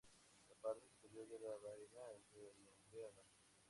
[0.49, 3.23] La parte superior de la vaina es redondeada.